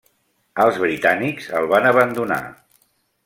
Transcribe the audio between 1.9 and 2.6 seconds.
abandonar.